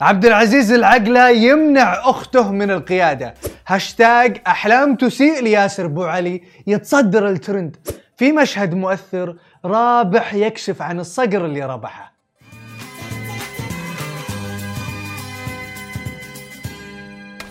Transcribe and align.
عبد 0.00 0.24
العزيز 0.26 0.72
العقلا 0.72 1.30
يمنع 1.30 2.10
أخته 2.10 2.52
من 2.52 2.70
القيادة. 2.70 3.34
هاشتاج 3.66 4.40
أحلام 4.46 4.96
تسيء 4.96 5.42
لياسر 5.42 5.86
بو 5.86 6.04
علي 6.04 6.42
يتصدر 6.66 7.28
الترند. 7.28 7.76
في 8.16 8.32
مشهد 8.32 8.74
مؤثر 8.74 9.36
رابح 9.64 10.34
يكشف 10.34 10.82
عن 10.82 11.00
الصقر 11.00 11.44
اللي 11.44 11.64
ربحه. 11.64 12.14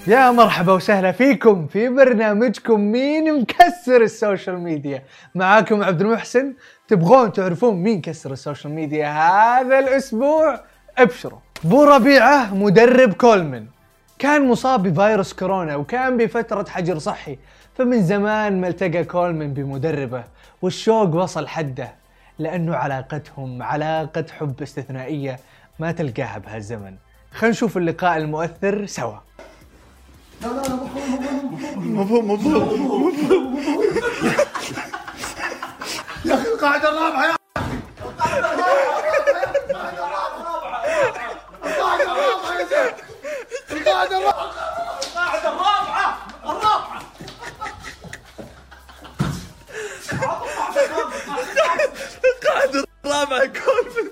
يا 0.07 0.31
مرحبا 0.31 0.73
وسهلا 0.73 1.11
فيكم 1.11 1.67
في 1.67 1.89
برنامجكم 1.89 2.79
مين 2.79 3.41
مكسر 3.41 4.01
ال 4.01 4.10
social 4.10 4.59
media. 4.59 5.03
معاكم 5.35 5.83
عبد 5.83 6.01
المحسن. 6.01 6.53
تبغون 6.87 7.31
تعرفون 7.31 7.75
مين 7.75 8.01
كسر 8.01 8.31
ال 8.31 8.37
social 8.37 8.73
media 8.73 9.07
هذا 9.07 9.79
الأسبوع؟ 9.79 10.59
ابشروا. 10.97 11.39
بو 11.63 11.83
ربيعة 11.83 12.53
مدرب 12.55 13.13
كولمن. 13.13 13.65
كان 14.19 14.47
مصاب 14.47 14.83
بفيروس 14.87 15.33
كورونا 15.33 15.75
وكان 15.75 16.17
بفترة 16.17 16.65
حجر 16.69 16.99
صحي 16.99 17.37
فمن 17.77 18.03
زمان 18.03 18.61
ما 18.61 18.67
التقى 18.67 19.03
كولمن 19.03 19.53
بمدربه 19.53 20.23
والشوق 20.61 21.15
وصل 21.15 21.47
حده 21.47 21.95
لأنه 22.39 22.75
علاقتهم 22.75 23.63
علاقة 23.63 24.25
حب 24.39 24.61
استثنائية 24.61 25.39
ما 25.79 25.91
تلقاها 25.91 26.37
بهالزمن 26.37 26.95
خلينا 27.33 27.51
نشوف 27.55 27.77
اللقاء 27.77 28.17
المؤثر 28.17 28.85
سوا. 28.85 29.15
مفهوم 31.75 32.31
مفهوم 32.31 33.13
يا 36.25 36.33
أخي 36.33 36.47
القاعدة 36.47 36.89
الرابعة 36.89 37.25
يا 37.25 37.35
القاعده 38.05 38.53
الرابعه 38.53 39.03
القاعده 41.65 42.03
الرابعه 42.03 42.59
يا 42.59 42.65
زين 42.65 42.93
القاعده 43.71 44.17
الرابعه 44.17 44.51
القاعده 45.03 45.49
الرابعه 45.49 46.17
الرابعه 46.45 47.01
القاعده 52.25 52.85
الرابعه 53.05 53.45
كل 53.45 54.11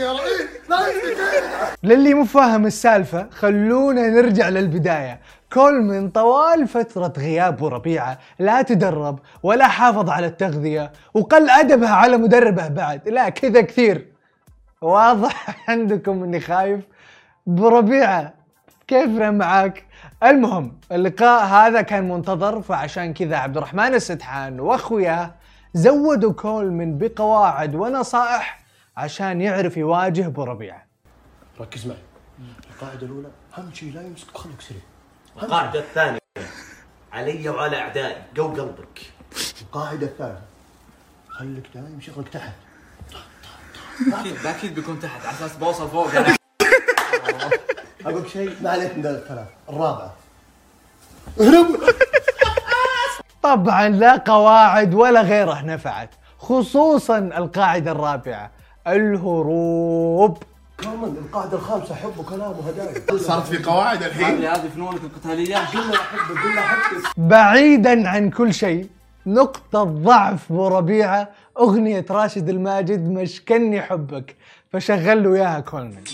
يا 0.00 0.12
رئيس 0.12 0.40
لا 0.68 0.75
يمسك 0.75 0.75
للي 1.82 2.14
مو 2.14 2.24
فاهم 2.24 2.66
السالفة 2.66 3.26
خلونا 3.30 4.08
نرجع 4.08 4.48
للبداية. 4.48 5.20
كولمن 5.52 6.10
طوال 6.10 6.68
فترة 6.68 7.12
غياب 7.18 7.64
ربيعة 7.64 8.18
لا 8.38 8.62
تدرب 8.62 9.18
ولا 9.42 9.68
حافظ 9.68 10.10
على 10.10 10.26
التغذية 10.26 10.92
وقل 11.14 11.50
أدبه 11.50 11.88
على 11.88 12.16
مدربه 12.16 12.68
بعد. 12.68 13.08
لا 13.08 13.28
كذا 13.28 13.60
كثير. 13.60 14.06
واضح 14.82 15.56
عندكم 15.70 16.22
إني 16.22 16.40
خايف 16.40 16.80
بربيعة. 17.46 18.34
كيفنا 18.88 19.30
معاك؟ 19.30 19.84
المهم 20.22 20.78
اللقاء 20.92 21.44
هذا 21.44 21.82
كان 21.82 22.08
منتظر 22.08 22.62
فعشان 22.62 23.14
كذا 23.14 23.36
عبد 23.36 23.56
الرحمن 23.56 23.94
السدحان 23.94 24.60
وأخوياه 24.60 25.30
زودوا 25.74 26.32
كولمن 26.32 26.98
بقواعد 26.98 27.74
ونصائح 27.74 28.65
عشان 28.96 29.40
يعرف 29.40 29.76
يواجه 29.76 30.28
بربيعه 30.28 30.86
ركز 31.60 31.86
معي. 31.86 31.96
القاعدة 32.70 33.06
الأولى 33.06 33.28
أهم 33.58 33.74
شيء 33.74 33.92
لا 33.92 34.02
يمسك 34.02 34.36
خليك 34.36 34.60
سريع 34.60 34.80
القاعدة 35.42 35.80
الثانية 35.80 36.18
علي 37.12 37.48
وعلى 37.48 37.76
أعدائي 37.76 38.22
قو 38.36 38.48
قلبك. 38.48 39.00
القاعدة 39.62 40.06
الثانية 40.06 40.42
خليك 41.28 41.64
دايم 41.74 42.00
شغلك 42.00 42.28
تحت. 42.28 42.52
أكيد 44.12 44.46
أكيد 44.46 44.74
بيكون 44.74 45.00
تحت 45.00 45.26
على 45.26 45.36
أساس 45.36 45.56
بوصل 45.56 45.88
فوق. 45.90 46.10
أنا 46.16 46.36
أقول 48.06 48.30
شيء 48.30 48.56
ما 48.62 48.70
عليك 48.70 48.98
من 48.98 49.06
الثلاث. 49.06 49.48
الرابعة. 49.68 50.14
طبعا 53.42 53.88
لا 53.88 54.16
قواعد 54.16 54.94
ولا 54.94 55.22
غيره 55.22 55.62
نفعت 55.62 56.10
خصوصا 56.38 57.18
القاعدة 57.18 57.92
الرابعة. 57.92 58.55
الهروب. 58.86 60.42
كمان 60.78 61.16
القاعدة 61.26 61.56
الخامسة 61.56 61.94
حب 61.94 62.18
وكلام 62.18 62.50
وهدايا. 62.58 63.18
صارت 63.18 63.46
في 63.46 63.62
قواعد 63.62 64.02
الحين. 64.02 64.24
هذه 64.24 64.54
هذه 64.54 64.68
فنونك 64.74 65.00
القتالية. 65.04 65.56
قلنا 65.56 65.94
احبك 65.94 66.42
قلنا 66.44 66.60
احبك 66.60 67.02
بعيدا 67.16 68.08
عن 68.08 68.30
كل 68.30 68.54
شيء 68.54 68.88
نقطة 69.26 69.84
ضعف 69.84 70.52
بربيعة 70.52 71.28
أغنية 71.58 72.06
راشد 72.10 72.48
الماجد 72.48 73.08
مشكني 73.10 73.82
حبك. 73.82 74.36
فشغل 74.72 75.22
له 75.24 75.34
إياها 75.34 75.60
كولمن 75.60 76.04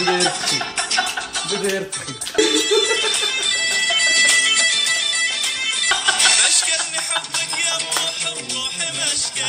بدا 0.00 0.12
يرتخي 0.12 0.58
بدا 1.52 1.74
يرتخي 1.74 2.25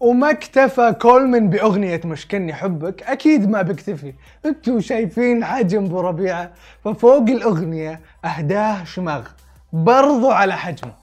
وما 0.00 0.30
اكتفى 0.30 0.92
كولمن 0.92 1.50
بأغنية 1.50 2.00
مشكني 2.04 2.54
حبك. 2.54 3.02
أكيد 3.02 3.50
ما 3.50 3.62
بيكتفي. 3.62 4.14
أنتوا 4.46 4.80
شايفين 4.80 5.44
حجم 5.44 5.88
بربيعة 5.88 6.52
ففوق 6.84 7.28
الأغنية 7.28 8.00
أهداه 8.24 8.84
شماغ. 8.84 9.28
برضو 9.72 10.30
على 10.30 10.56
حجمه. 10.56 10.94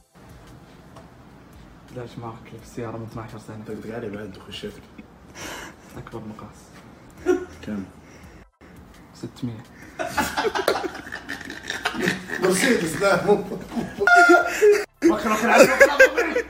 ليش 1.96 2.18
معك 2.18 2.34
في 2.44 2.64
السياره 2.64 2.98
من 2.98 3.08
12 3.12 3.40
سنة. 3.40 3.58
طقطق 3.68 3.96
علي 3.96 4.10
بعد 4.10 4.38
خشيتك 4.48 4.82
أكبر 5.98 6.20
مقاس. 6.20 6.58
كم؟ 7.66 7.84
600 9.22 9.56
مرسيدس 12.44 13.02
لا 13.02 13.26
مو 13.26 13.44
وخر 15.12 15.32
وخر 15.32 15.50
وخر 15.50 15.50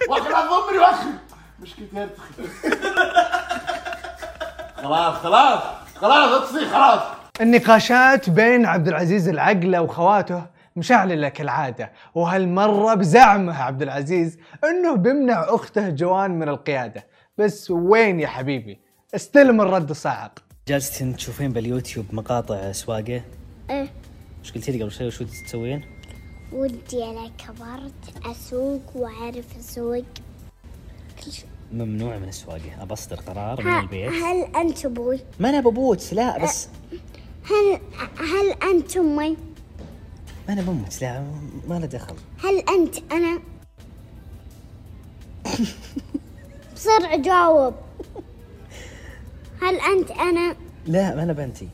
وخر 0.09 0.79
وخر 0.79 1.05
مشكلتي 1.59 1.95
يرتخي 1.95 2.43
خلاص 4.75 5.15
خلاص 5.15 5.63
خلاص 5.95 6.31
لا 6.31 6.45
تصيح 6.45 6.71
خلاص. 6.71 7.01
النقاشات 7.41 8.29
بين 8.29 8.65
عبد 8.65 8.87
العزيز 8.87 9.27
العقلة 9.29 9.81
وخواته 9.81 10.45
مشعللة 10.75 11.29
كالعادة 11.29 11.91
وهالمرة 12.15 12.93
بزعمه 12.93 13.63
عبد 13.63 13.81
العزيز 13.81 14.37
إنه 14.63 14.95
بيمنع 14.95 15.45
أخته 15.47 15.89
جوان 15.89 16.31
من 16.31 16.49
القيادة. 16.49 17.07
بس 17.37 17.71
وين 17.71 18.19
يا 18.19 18.27
حبيبي؟ 18.27 18.79
استلم 19.15 19.61
الرد 19.61 19.89
الصاعق 19.89 20.39
جالستين 20.69 21.15
تشوفين 21.15 21.53
باليوتيوب 21.53 22.05
مقاطع 22.11 22.71
سواقه 22.71 23.21
إيه. 23.69 23.91
إيش 24.43 24.51
قلتي 24.55 24.71
لي 24.71 24.83
قبل 24.83 24.91
شوي؟ 24.91 25.07
وش 25.07 25.21
ودك 25.21 25.31
تسوين؟ 25.45 25.85
ودي 26.51 27.03
أنا 27.03 27.31
كبرت 27.37 28.25
أسوق 28.25 28.81
وأعرف 28.95 29.57
أسوق. 29.59 30.03
كل 31.25 31.31
شيء. 31.31 31.45
ممنوع 31.73 32.17
من 32.17 32.27
السواقه 32.29 32.81
ابى 32.83 32.93
اصدر 32.93 33.15
قرار 33.15 33.63
من 33.63 33.79
البيت. 33.79 34.11
هل 34.11 34.55
أنت 34.55 34.85
أبوي؟ 34.85 35.19
ما 35.39 35.49
أنا 35.49 35.59
ببوت 35.59 36.13
لا 36.13 36.43
بس. 36.43 36.67
هل 37.43 37.79
هل 38.17 38.71
أنت 38.71 38.97
أمي؟ 38.97 39.37
ما 40.47 40.53
أنا 40.53 40.61
بموت 40.61 41.01
لا 41.01 41.23
ما 41.67 41.79
له 41.79 41.85
دخل. 41.85 42.15
هل 42.43 42.59
أنت 42.59 43.11
أنا؟ 43.11 43.39
بسرعة 46.75 47.17
جاوب 47.17 47.73
هل 49.61 49.75
أنت 49.75 50.11
أنا؟ 50.11 50.55
لا 50.85 51.15
ما 51.15 51.23
أنا 51.23 51.33
بنتي. 51.33 51.69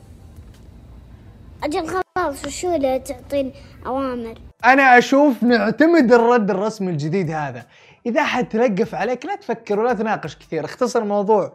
أجل 1.64 1.86
خلاص 1.86 2.44
وشو 2.44 2.74
اللي 2.74 2.98
تعطين 2.98 3.52
أوامر؟ 3.86 4.34
أنا 4.64 4.98
أشوف 4.98 5.42
نعتمد 5.42 6.12
الرد 6.12 6.50
الرسمي 6.50 6.90
الجديد 6.90 7.30
هذا. 7.30 7.66
إذا 8.06 8.24
حد 8.24 8.48
تلقف 8.48 8.94
عليك 8.94 9.26
لا 9.26 9.36
تفكر 9.36 9.80
ولا 9.80 9.92
تناقش 9.92 10.36
كثير. 10.36 10.64
اختصر 10.64 11.02
الموضوع. 11.02 11.52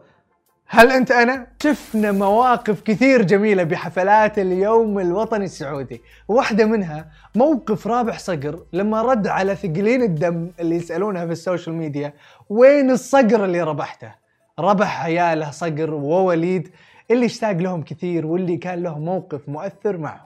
هل 0.67 0.91
أنت 0.91 1.11
أنا؟ 1.11 1.47
شفنا 1.63 2.11
مواقف 2.11 2.81
كثير 2.81 3.21
جميلة 3.21 3.63
بحفلات 3.63 4.39
اليوم 4.39 4.99
الوطني 4.99 5.45
السعودي. 5.45 6.01
واحدة 6.27 6.65
منها 6.65 7.11
موقف 7.35 7.87
رابح 7.87 8.19
صقر 8.19 8.59
لما 8.73 9.01
رد 9.01 9.27
على 9.27 9.55
ثقلين 9.55 10.03
الدم 10.03 10.51
اللي 10.59 10.75
يسألونها 10.75 11.25
في 11.25 11.31
ال 11.31 11.38
social 11.38 11.75
media 11.75 12.13
وين 12.49 12.91
الصقر 12.91 13.45
اللي 13.45 13.61
ربحته؟ 13.61 14.20
ربح 14.59 15.05
عياله 15.05 15.51
صقر 15.51 15.93
ووليد 15.93 16.69
اللي 17.11 17.25
اشتاق 17.25 17.51
لهم 17.51 17.83
كثير 17.83 18.25
واللي 18.25 18.57
كان 18.57 18.83
له 18.83 18.99
موقف 18.99 19.49
مؤثر 19.49 19.97
معه 19.97 20.25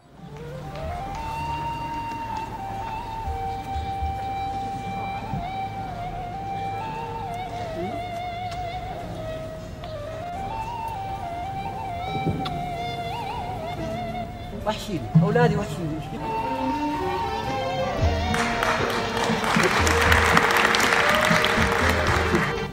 وحشيني 14.68 15.00
أولادي 15.24 15.56
وحشيني. 15.56 16.00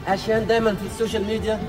عشان 0.07 0.47
دائما 0.47 0.75
في 0.75 0.85
ال 0.85 0.91
social 0.91 1.25
media 1.25 1.59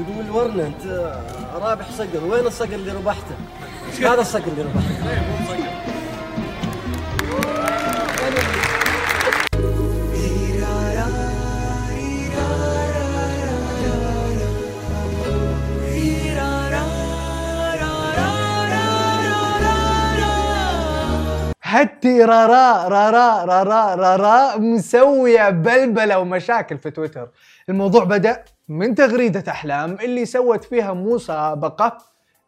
يقول 0.00 0.30
ورنا 0.30 0.66
أنت 0.66 1.12
رابح 1.54 1.86
صقر 1.98 2.24
وين 2.24 2.46
الصقر 2.46 2.74
اللي 2.74 2.92
ربحته؟ 2.92 3.34
هذا 4.12 4.20
الصقر 4.20 4.46
اللي 4.46 4.62
ربحته 4.62 5.79
هتي 21.70 22.22
رارا 22.24 22.88
رارا 22.88 23.44
رارا 23.44 23.94
رارا 23.94 24.56
مسوية 24.58 25.50
بلبلة 25.50 26.18
ومشاكل 26.18 26.78
في 26.78 26.90
تويتر. 26.90 27.28
الموضوع 27.68 28.04
بدأ 28.04 28.44
من 28.68 28.94
تغريدة 28.94 29.44
أحلام 29.48 29.96
اللي 30.04 30.24
سوت 30.26 30.64
فيها 30.64 30.92
مسابقة 30.92 31.98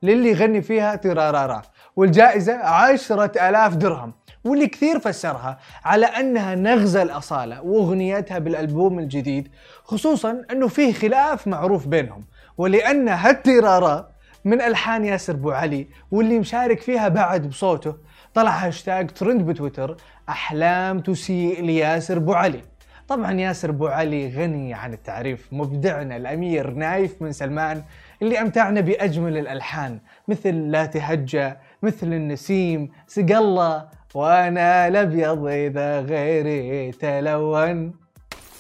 للي 0.03 0.31
يغني 0.31 0.63
فيها 0.63 0.95
ترارارا 0.95 1.63
والجائزة 1.97 2.55
عشرة 2.57 3.49
ألاف 3.49 3.75
درهم 3.77 4.13
واللي 4.45 4.67
كثير 4.67 4.99
فسرها 4.99 5.59
على 5.85 6.07
أنها 6.07 6.55
نغزة 6.55 7.03
لأصالة 7.03 7.63
وأغنيتها 7.63 8.39
بالألبوم 8.39 8.99
الجديد 8.99 9.49
خصوصا 9.85 10.43
أنه 10.51 10.69
فيه 10.69 10.93
خلاف 10.93 11.47
معروف 11.47 11.87
بينهم 11.87 12.25
ولأن 12.59 13.09
هالترارا 13.09 14.12
من 14.45 14.61
ألحان 14.63 15.05
ياسر 15.05 15.37
بو 15.37 15.51
علي 15.51 15.87
واللي 16.11 16.39
مشارك 16.39 16.81
فيها 16.81 17.09
بعد 17.09 17.49
بصوته 17.49 17.95
طلع 18.35 18.51
hashtag 18.51 19.11
trend 19.11 19.43
بتويتر 19.47 19.97
أحلام 20.29 21.01
تسيء 21.01 21.63
لياسر 21.63 22.19
بو 22.19 22.33
علي. 22.33 22.61
طبعا 23.09 23.33
ياسر 23.33 23.71
بو 23.71 23.87
علي 23.87 24.29
غني 24.37 24.75
عن 24.75 24.93
التعريف 24.93 25.49
مبدعنا 25.53 26.17
الأمير 26.17 26.71
نايف 26.71 27.23
من 27.23 27.33
سلمان 27.33 27.83
اللي 28.23 28.41
أمتعنا 28.41 28.81
بأجمل 28.81 29.39
الألحان 29.39 29.99
مثل 30.29 30.55
لا 30.55 30.87
تهجى 30.87 31.53
مثل 31.83 32.07
النسيم 32.07 32.91
سق 33.07 33.37
الله 33.37 33.89
وأنا 34.15 34.89
الأبيض 34.89 35.47
إذا 35.47 36.01
غيري 36.01 36.93
تلون 36.93 37.93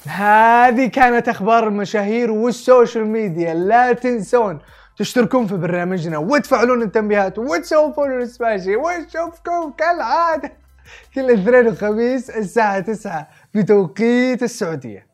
هذه 0.07 0.87
كانت 0.87 1.29
أخبار 1.29 1.69
المشاهير 1.69 2.31
والسوشيال 2.31 3.07
ميديا 3.07 3.55
لا 3.55 3.93
تنسون 3.93 4.59
تشتركون 4.97 5.47
في 5.47 5.57
برنامجنا 5.57 6.19
وتفعلون 6.19 6.83
التنبيهات 6.83 7.39
وتسوون 7.39 7.93
فولو 7.93 8.19
لسباشي 8.19 8.77
ونشوفكم 8.77 9.73
كالعادة 9.79 10.53
كل 11.15 11.31
اثنين 11.31 11.67
وخميس 11.67 12.31
الساعة 12.31 12.81
9 12.81 13.29
بتوقيت 13.55 14.43
السعودية. 14.43 15.12